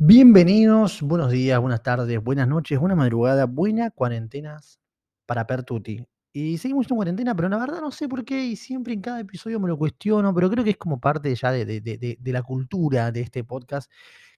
[0.00, 4.78] Bienvenidos, buenos días, buenas tardes, buenas noches, buena madrugada, buena cuarentenas
[5.26, 6.04] para Pertuti.
[6.32, 9.20] Y seguimos en cuarentena, pero la verdad no sé por qué, y siempre en cada
[9.20, 13.10] episodio me lo cuestiono, pero creo que es como parte ya de, de- la cultura
[13.10, 13.90] de este podcast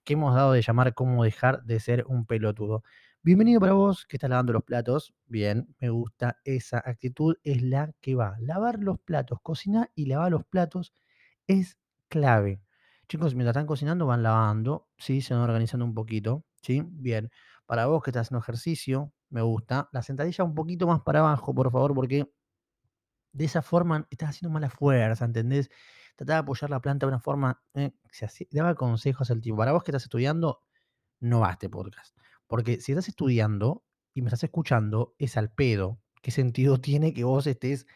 [0.03, 2.83] que hemos dado de llamar cómo dejar de ser un pelotudo.
[3.21, 5.13] Bienvenido para vos que estás lavando los platos.
[5.27, 8.35] Bien, me gusta esa actitud, es la que va.
[8.39, 10.91] Lavar los platos, cocinar y lavar los platos
[11.47, 11.77] es
[12.09, 12.61] clave.
[13.11, 15.19] Chicos, mientras están cocinando, van lavando, ¿sí?
[15.19, 16.81] Se van organizando un poquito, ¿sí?
[16.85, 17.29] Bien.
[17.65, 19.89] Para vos que estás haciendo ejercicio, me gusta.
[19.91, 22.31] La sentadilla un poquito más para abajo, por favor, porque
[23.33, 25.69] de esa forma estás haciendo mala fuerza, ¿entendés?
[26.15, 29.57] Tratá de apoyar la planta de una forma, eh, se daba consejos al tipo.
[29.57, 30.61] Para vos que estás estudiando,
[31.19, 32.15] no va este podcast.
[32.47, 35.99] Porque si estás estudiando y me estás escuchando, es al pedo.
[36.21, 37.87] ¿Qué sentido tiene que vos estés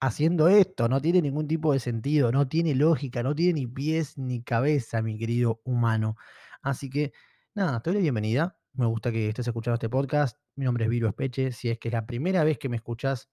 [0.00, 4.16] haciendo esto, no tiene ningún tipo de sentido, no tiene lógica, no tiene ni pies
[4.18, 6.16] ni cabeza, mi querido humano.
[6.62, 7.12] Así que,
[7.54, 8.58] nada, te doy la bienvenida.
[8.74, 10.38] Me gusta que estés escuchando este podcast.
[10.54, 11.52] Mi nombre es Viro Espeche.
[11.52, 13.28] Si es que es la primera vez que me escuchas,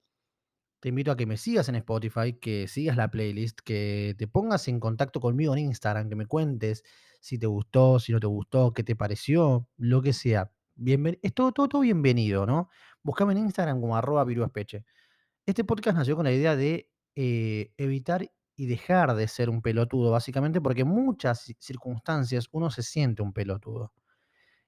[0.80, 4.67] te invito a que me sigas en Spotify, que sigas la playlist, que te pongas
[4.67, 6.84] en contacto conmigo en Instagram, que me cuentes
[7.22, 10.52] si te gustó, si no te gustó, qué te pareció, lo que sea.
[10.76, 12.70] Bienven es todo, todo, bienvenido, ¿no?
[13.02, 14.86] Buscame en Instagram como arroba Viro Espeche.
[15.46, 20.12] Este podcast nació con la idea de eh, evitar y dejar de ser un pelotudo,
[20.12, 23.94] básicamente, porque en muchas ci- circunstancias uno se siente un pelotudo.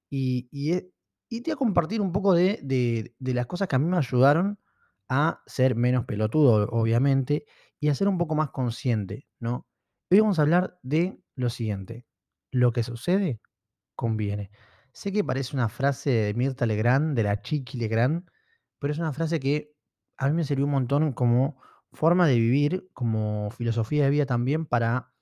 [0.09, 0.91] Y, e-
[1.29, 2.59] te voy a compartir un poco de-
[3.17, 4.59] de las cosas que a mí me ayudaron
[5.09, 7.45] a ser menos pelotudo, obviamente,
[7.79, 9.67] y a ser un poco más consciente, ¿no?
[10.11, 12.05] Hoy vamos a hablar de lo siguiente.
[12.51, 13.41] Lo que sucede
[13.95, 14.51] conviene.
[14.93, 18.29] Sé que parece una frase de Mirta Legrand, de la Chiqui Legrand,
[18.79, 19.76] pero es una frase que
[20.17, 21.57] a mí me sirvió un montón como
[21.91, 25.13] forma de vivir, como filosofía de vida también, para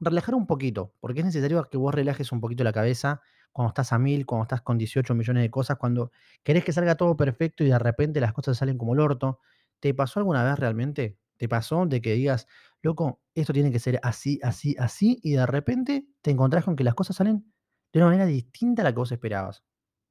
[0.00, 3.22] relajar un poquito, porque es necesario que vos relajes un poquito la cabeza
[3.52, 6.94] cuando estás a mil, cuando estás con 18 millones de cosas, cuando querés que salga
[6.94, 9.40] todo perfecto y de repente las cosas salen como el orto.
[9.80, 11.18] ¿Te pasó alguna vez realmente?
[11.38, 12.46] ¿Te pasó de que digas,
[12.82, 16.84] loco, esto tiene que ser así, así, así, y de repente te encontrás con que
[16.84, 17.50] las cosas salen
[17.92, 19.64] de una manera distinta a la que vos esperabas?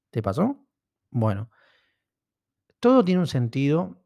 [0.09, 0.65] ¿Te pasó?
[1.11, 1.49] Bueno,
[2.79, 4.04] todo tiene un sentido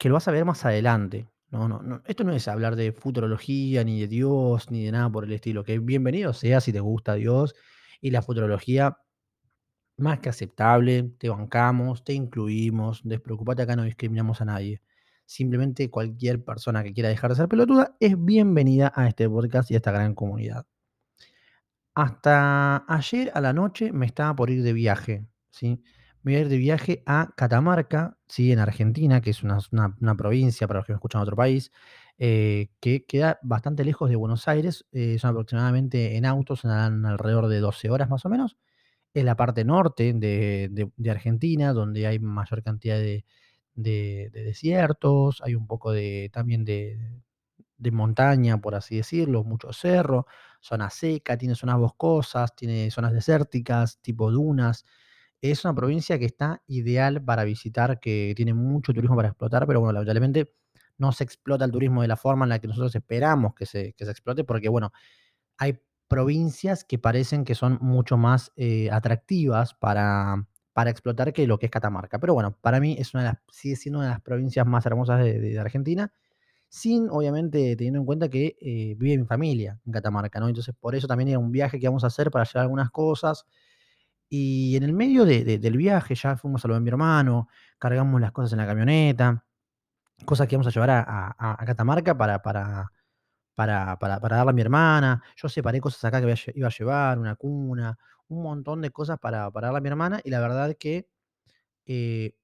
[0.00, 1.28] que lo vas a ver más adelante.
[1.50, 2.02] No, no, no.
[2.06, 5.62] Esto no es hablar de futurología, ni de Dios, ni de nada por el estilo.
[5.62, 7.54] Que bienvenido sea si te gusta Dios
[8.00, 8.96] y la futurología,
[9.98, 14.80] más que aceptable, te bancamos, te incluimos, despreocupate, acá no discriminamos a nadie.
[15.26, 19.74] Simplemente cualquier persona que quiera dejar de ser pelotuda es bienvenida a este podcast y
[19.74, 20.64] a esta gran comunidad.
[21.94, 25.82] Hasta ayer a la noche me estaba por ir de viaje, ¿sí?
[26.22, 28.52] Me iba a ir de viaje a Catamarca, ¿sí?
[28.52, 29.58] En Argentina, que es una,
[30.16, 31.72] provincia para los que me escuchan en otro país,
[32.18, 37.48] eh, que queda bastante lejos de Buenos Aires, eh, son aproximadamente en autos, andarán alrededor
[37.48, 38.56] de 12 horas más o menos.
[39.14, 43.24] Es la parte norte de, Argentina, donde hay mayor cantidad de,
[43.74, 46.64] de- de desiertos, hay un poco de, también
[47.78, 50.26] de montaña, por así decirlo, mucho cerro,
[50.60, 54.84] zona seca, tiene zonas boscosas, tiene zonas desérticas, tipo dunas.
[55.40, 59.80] Es una provincia que está ideal para visitar, que tiene mucho turismo para explotar, pero
[59.80, 60.54] bueno, lamentablemente
[60.98, 63.94] no se explota el turismo de la forma en la que nosotros esperamos que se,
[63.94, 64.92] que se explote, porque bueno,
[65.58, 71.58] hay provincias que parecen que son mucho más eh, atractivas para, para explotar que lo
[71.58, 72.18] que es Catamarca.
[72.18, 74.84] Pero bueno, para mí es una de las, sigue siendo una de las provincias más
[74.86, 76.12] hermosas de, Argentina
[76.68, 80.48] sin obviamente teniendo en cuenta que eh, vive mi familia en Catamarca, ¿no?
[80.48, 83.44] Entonces, por eso también era un viaje que vamos a hacer para llevar algunas cosas.
[84.30, 87.48] Y en el medio de- de- del viaje ya fuimos a lo de mi hermano,
[87.78, 89.44] cargamos las cosas en la camioneta,
[90.26, 92.92] cosas que vamos a llevar a, Catamarca para, para,
[93.54, 95.22] para, para, darle a mi hermana.
[95.36, 97.98] Yo separé cosas acá que iba a llevar, una cuna,
[98.28, 100.20] un montón de cosas para, darle a mi hermana.
[100.24, 101.08] Y la verdad que
[101.86, 102.34] eh,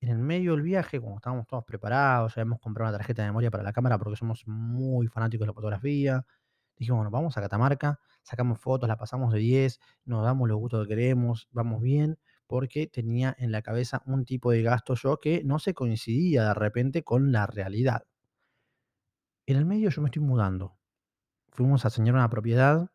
[0.00, 3.28] en el medio del viaje, como estábamos todos preparados, ya habíamos comprado una tarjeta de
[3.28, 6.26] memoria para la cámara porque somos muy fanáticos de la fotografía.
[6.76, 10.82] Dijimos, bueno, vamos a Catamarca, sacamos fotos, la pasamos de 10, nos damos los gustos
[10.82, 15.42] que queremos, vamos bien, porque tenía en la cabeza un tipo de gasto yo que
[15.44, 18.06] no se coincidía de repente con la realidad.
[19.46, 20.76] En el medio yo me estoy mudando.
[21.50, 22.90] Fuimos a señalar una propiedad.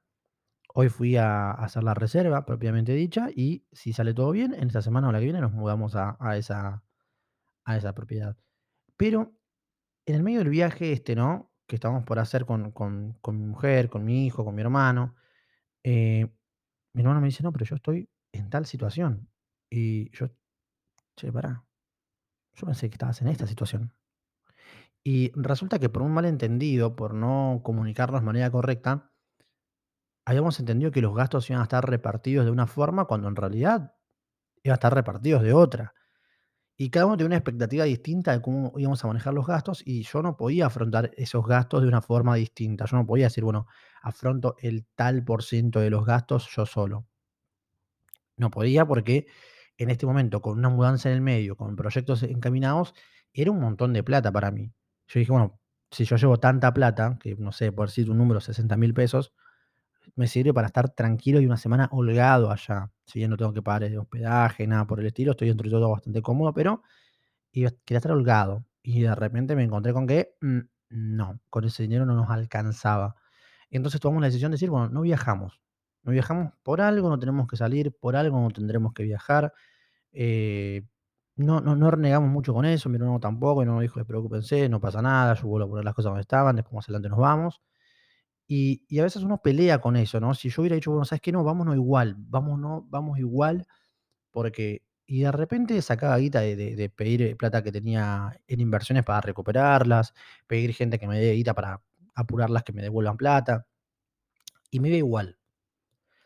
[0.73, 4.81] Hoy fui a hacer la reserva propiamente dicha y si sale todo bien, en esta
[4.81, 6.83] semana o la que viene nos mudamos a, a esa,
[7.63, 8.37] a esa propiedad.
[8.97, 9.33] Pero
[10.05, 11.48] en el medio del viaje este, ¿no?
[11.69, 12.73] Que estábamos por hacer con
[13.25, 15.15] mi mujer, con mi hijo, con mi hermano,
[15.83, 16.27] eh,
[16.93, 19.29] mi hermano me dice, no, pero yo estoy en tal situación.
[19.69, 20.31] Y yo,
[21.15, 21.63] che, pará,
[22.55, 23.93] yo pensé que estabas en esta situación.
[25.03, 29.13] Y resulta que por un malentendido, por no comunicarnos de manera correcta,
[30.25, 33.95] habíamos entendido que los gastos iban a estar repartidos de una forma, cuando en realidad
[34.63, 35.93] iban a estar repartidos de otra.
[36.81, 40.03] Y cada uno tenía una expectativa distinta de cómo íbamos a manejar los gastos y
[40.03, 42.85] yo no podía afrontar esos gastos de una forma distinta.
[42.85, 43.67] Yo no podía decir, bueno,
[44.01, 47.05] afronto el tal por ciento de los gastos yo solo.
[48.37, 49.27] No podía porque
[49.77, 52.93] en este momento, con una mudanza en el medio, con proyectos encaminados,
[53.33, 54.71] era un montón de plata para mí.
[55.09, 55.59] Yo dije, bueno,
[55.91, 59.33] si yo llevo tanta plata, que no sé, por decir un número, 60 mil pesos,
[60.19, 62.91] me sirve para estar tranquilo y una semana holgado allá.
[63.05, 65.71] Si bien no tengo que pagar el hospedaje, nada por el estilo, estoy dentro de
[65.71, 66.83] todo bastante cómodo, pero
[67.53, 68.65] quería estar holgado.
[68.83, 73.15] Y de repente me encontré con que mm, no, con ese dinero no nos alcanzaba.
[73.69, 75.61] Entonces tomamos la decisión de decir, bueno, no viajamos.
[76.03, 79.53] No viajamos por algo, no tenemos que salir, por algo no tendremos que viajar.
[80.11, 80.83] Eh,
[81.37, 84.67] no, no, no renegamos mucho con eso, mi hermano tampoco, y no nos dijo, despreocúpense,
[84.67, 87.19] no pasa nada, yo vuelvo a poner las cosas donde estaban, después más adelante nos
[87.19, 87.61] vamos.
[88.51, 90.33] Y, a veces uno pelea con eso, ¿no?
[90.33, 91.31] Si yo hubiera dicho, bueno, ¿sabes qué?
[91.31, 93.67] No, vámonos igual, vámonos, vamos igual,
[94.31, 99.21] porque, y de repente sacaba guita de, pedir eh, plata que tenía en inversiones para
[99.21, 100.15] recuperarlas,
[100.47, 101.83] pedir gente que me dé guita para
[102.15, 103.67] apurarlas que me devuelvan plata,
[104.71, 105.37] y me iba igual.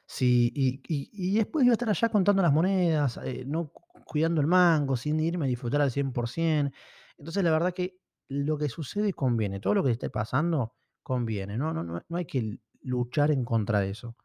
[0.08, 4.42] Sí, y y después iba a estar allá contando las monedas, eh, no cu cuidando
[4.42, 6.72] el mango, sin irme a disfrutar al 100%.
[7.18, 7.98] Entonces, la verdad que
[8.30, 10.74] lo que sucede conviene, todo lo que esté pasando
[11.04, 14.16] conviene, no no no no hay que luchar en contra de eso.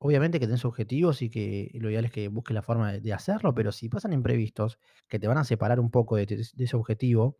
[0.00, 3.54] Obviamente que tenés objetivos y que lo ideal es que busques la forma de hacerlo,
[3.54, 4.78] pero si pasan imprevistos
[5.08, 6.26] que te van a separar un poco de
[6.58, 7.38] ese objetivo,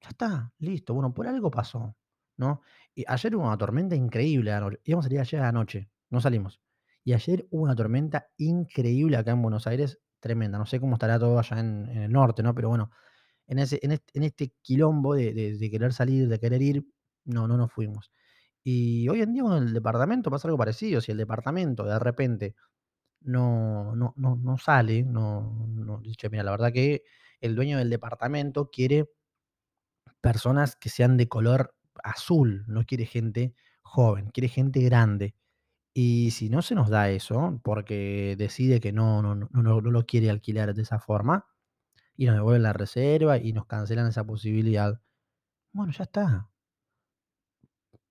[0.00, 0.94] ya está, listo.
[0.94, 1.96] Bueno, por algo pasó,
[2.36, 2.62] ¿no?
[2.94, 4.52] Y ayer hubo una tormenta increíble,
[4.84, 6.60] íbamos a salir ayer a la noche, no salimos.
[7.04, 10.58] Y ayer hubo una tormenta increíble acá en Buenos Aires, tremenda.
[10.58, 12.54] No sé cómo estará todo allá en el norte, ¿no?
[12.54, 12.90] Pero bueno,
[13.46, 16.86] en ese en este en este quilombo de de querer salir, de querer ir,
[17.24, 18.10] no, no nos fuimos.
[18.64, 21.00] Y hoy en día con el departamento pasa algo parecido.
[21.00, 22.54] Si el departamento de repente
[23.22, 27.04] no no no no sale, no no dice: "Mira, la verdad que
[27.40, 29.08] el dueño del departamento quiere
[30.20, 35.34] personas que sean de color azul, no quiere gente joven, quiere gente grande.
[35.94, 39.92] Y si no se nos da eso, porque decide que no, no, no, no, no
[39.92, 41.46] lo quiere alquilar de esa forma,
[42.16, 45.00] y nos devuelven la reserva y nos cancelan esa posibilidad,
[45.72, 46.50] bueno, ya está.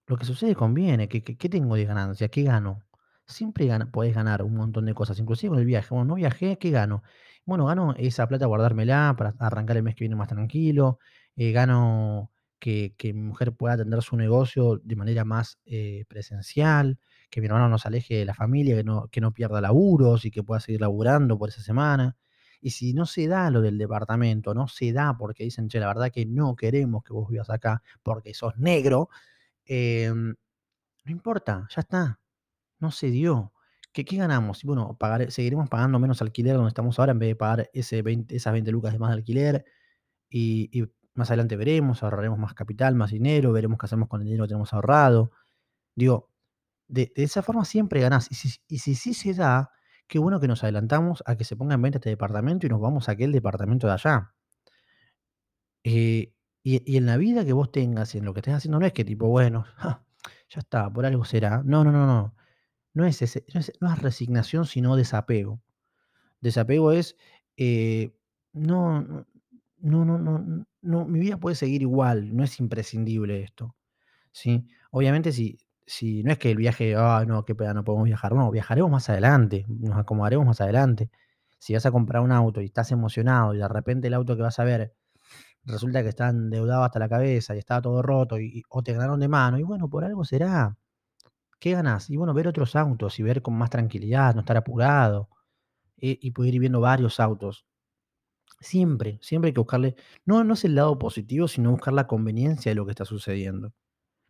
[0.08, 2.28] Lo que sucede conviene, ¿qué qué tengo de ganancia?
[2.28, 2.84] ¿Qué gano?
[3.26, 5.88] Siempre gana podés ganar un montón de cosas, inclusive con el viaje.
[5.92, 7.04] Bueno, no viajé, ¿qué gano?
[7.46, 11.00] Bueno, gano esa plata, guardármela para arrancar el mes que viene más tranquilo,
[11.38, 17.00] eh, gano que que mi mujer pueda atender su negocio de manera más, eh, presencial,
[17.30, 20.26] que mi hermano no se aleje de la familia, que no que no pierda laburos
[20.26, 22.18] y que pueda seguir laburando por esa semana.
[22.62, 25.88] Y si no se da lo del departamento, no se da porque dicen: "Che, la
[25.88, 29.10] verdad que no queremos que vos vivas acá porque sos negro",
[29.66, 30.36] Em,
[31.06, 32.20] no importa, ya está,
[32.80, 33.54] no se dio.
[33.94, 34.64] ¿Qué qué ganamos?
[34.64, 38.36] Bueno, pagaré seguiremos pagando menos alquiler donde estamos ahora en vez de pagar ese 20
[38.36, 39.66] esas 20 lucas de más de alquiler,
[40.30, 40.84] y
[41.16, 44.50] más adelante veremos, ahorraremos más capital, más dinero, veremos qué hacemos con el dinero que
[44.50, 45.32] tenemos ahorrado.
[45.96, 46.32] Digo,
[46.88, 48.32] de esa forma siempre ganás.
[48.32, 49.72] Y si y si sí se da,
[50.08, 52.82] qué bueno que nos adelantamos a que se ponga en venta este departamento y nos
[52.82, 54.34] vamos a aquel departamento de allá.
[55.84, 56.33] Eh,
[56.64, 58.94] y en la vida que vos tengas y en lo que estés haciendo, no es
[58.94, 59.66] que tipo, bueno,
[60.50, 61.62] ya está, por algo será.
[61.64, 62.36] No, no, no, no.
[62.94, 65.60] No es ese, no es, resignación, sino desapego.
[66.42, 67.18] Desapego es,
[67.58, 68.16] eh,
[68.54, 69.26] no, no,
[69.80, 73.76] no, no, no, no, mi vida puede seguir igual, no es imprescindible esto,
[74.32, 74.68] ¿sí?
[74.92, 78.34] Obviamente, si, si no es que el viaje, ah, no, qué pena, no podemos viajar,
[78.34, 81.10] no, viajaremos más adelante, nos acomodaremos más adelante.
[81.58, 84.44] Si vas a comprar un auto y estás emocionado y de repente el auto que
[84.44, 84.94] vas a ver
[85.66, 89.20] resulta que está endeudado hasta la cabeza y estaba todo roto y, o te ganaron
[89.20, 90.78] de mano, y bueno, por algo será.
[91.60, 92.10] ¿Qué ganás?
[92.10, 95.30] Y bueno, ver otros autos y ver con más tranquilidad, no estar apurado
[95.98, 97.66] eh, y poder ir viendo varios autos.
[98.60, 102.72] Siempre, siempre hay que buscarle, no, no es el lado positivo, sino buscar la conveniencia
[102.72, 103.74] de lo que está sucediendo.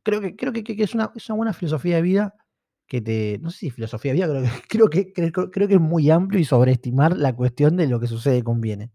[0.03, 2.35] Creo que, creo que, que- que es, una, es una buena filosofía de vida
[2.87, 5.75] que te, no sé si filosofía de vida, creo que, creo que, creo, creo que
[5.75, 8.91] es muy amplio y sobreestimar la cuestión de lo que sucede conviene.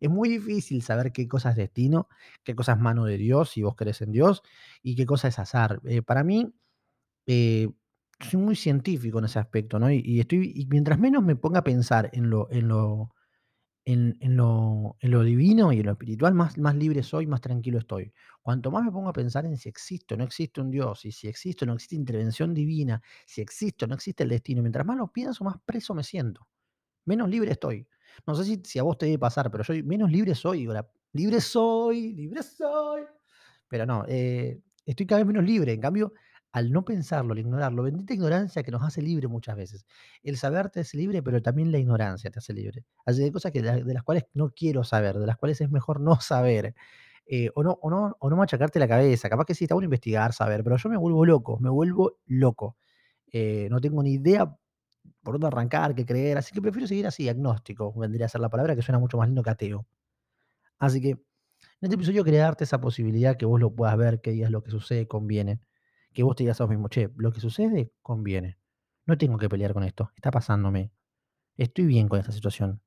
[0.00, 2.08] Es muy difícil saber qué cosa es destino,
[2.44, 4.42] qué cosa es mano de Dios, si vos crees en Dios,
[4.82, 5.80] y qué cosa es azar.
[5.84, 6.52] Eh, para mí,
[7.26, 7.68] eh,
[8.20, 9.90] soy muy científico en ese aspecto, ¿no?
[9.90, 13.14] Y, estoy, y mientras menos me ponga a pensar en lo, en lo,
[13.84, 17.40] en, en lo, en lo divino y en lo espiritual, más, más libre soy, más
[17.40, 18.12] tranquilo estoy.
[18.42, 21.12] Cuanto más me pongo a pensar en si existe o no existe un Dios, y
[21.12, 24.86] si existe o no existe intervención divina, si existe o no existe el destino, mientras
[24.86, 26.46] más lo pienso, más preso me siento
[27.06, 27.88] menos libre estoy.
[28.26, 30.66] No sé si, si a vos te debe pasar, pero yo menos libre soy.
[30.66, 33.02] Ahora, libre soy, libre soy.
[33.68, 35.72] Pero no, eh, estoy cada vez menos libre.
[35.72, 36.12] En cambio,
[36.52, 39.86] al no pensarlo, al ignorarlo, bendita ignorancia que nos hace libre muchas veces.
[40.22, 42.84] El saber te hace libre, pero también la ignorancia te hace libre.
[43.06, 46.20] Hay cosas que, de las cuales no quiero saber, de las cuales es mejor no
[46.20, 46.74] saber.
[47.26, 49.28] Eh, o, no, o, no, o no machacarte la cabeza.
[49.28, 52.76] Capaz que sí, está bueno investigar, saber, pero yo me vuelvo loco, me vuelvo loco.
[53.32, 54.56] Eh, no tengo ni idea
[55.22, 58.48] por dónde arrancar, qué creer, así que prefiero seguir así, agnóstico, vendría a ser la
[58.48, 59.86] palabra que suena mucho más lindo que ateo.
[60.78, 61.20] Así que en
[61.82, 64.70] este episodio quería darte esa posibilidad que vos lo puedas ver, que digas lo que
[64.70, 65.60] sucede, conviene.
[66.12, 68.58] Que vos te digas a vos mismo, che, lo que sucede, conviene.
[69.06, 70.92] No tengo que pelear con esto, está pasándome.
[71.56, 72.82] Estoy bien con esta situación.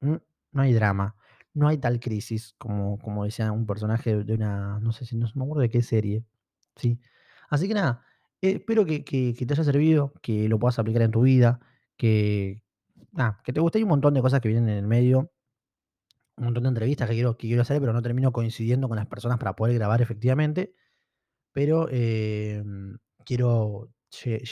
[0.00, 0.16] Mm,
[0.52, 1.16] no hay drama,
[1.54, 5.26] no hay tal crisis como, como decía un personaje de una, no sé si no
[5.34, 6.24] me acuerdo de qué serie.
[6.76, 7.00] ¿sí?
[7.50, 8.04] Así que nada,
[8.40, 11.60] eh, espero que, te haya servido, que lo puedas aplicar en tu vida,
[11.96, 12.62] que,
[13.12, 13.78] nada, que te guste.
[13.78, 15.32] Hay un montón de cosas que vienen en el medio,
[16.36, 19.06] un montón de entrevistas que quiero, que quiero hacer, pero no termino coincidiendo con las
[19.06, 20.74] personas para poder grabar efectivamente.
[21.52, 23.90] Pero em, quiero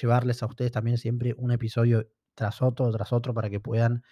[0.00, 4.02] llevarles a ustedes también siempre un episodio tras otro, tras otro, para que puedan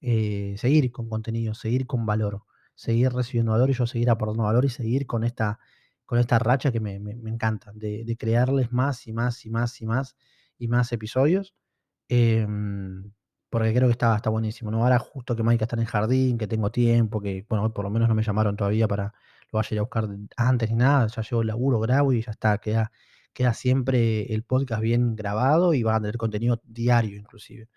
[0.00, 4.64] eh, seguir con contenido, seguir con valor, seguir recibiendo valor y yo seguir aportando valor
[4.64, 5.58] y seguir con esta,
[6.06, 10.16] con esta racha que me, encanta, de, crearles más y más y más y más
[10.58, 11.54] y más episodios.
[12.08, 13.12] Em,
[13.50, 14.70] porque creo que está, está buenísimo.
[14.70, 14.82] ¿no?
[14.82, 17.90] Ahora justo que Maika está en el jardín, que tengo tiempo, que bueno, por lo
[17.90, 19.14] menos no me llamaron todavía para
[19.52, 22.32] lo vaya a a buscar antes ni nada, ya llevo el laburo, grabo y ya
[22.32, 22.92] está, queda,
[23.32, 27.68] queda siempre el podcast bien grabado y van a tener contenido diario inclusive.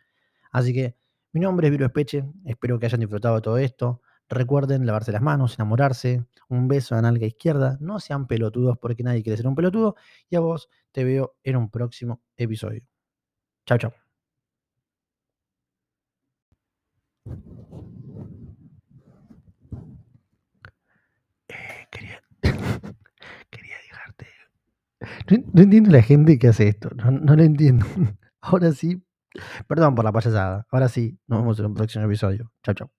[0.51, 0.95] Así que
[1.31, 4.01] mi nombre es Viro Espeche, espero que hayan disfrutado de todo esto.
[4.29, 9.03] Recuerden lavarse las manos, enamorarse, un beso a la nalga izquierda, no sean pelotudos porque
[9.03, 9.95] nadie quiere ser un pelotudo
[10.29, 12.83] y a vos te veo en un próximo episodio.
[13.65, 13.93] Chao, chao.
[21.47, 22.23] Eh, quería,
[23.49, 24.27] quería dejarte.
[25.53, 27.85] No, entiendo la gente que hace esto, no, no lo entiendo.
[28.41, 29.03] Ahora sí,
[29.67, 30.65] Perdón por la payasada.
[30.71, 32.51] Ahora sí, nos vemos en un próximo episodio.
[32.63, 32.91] Chao, chao.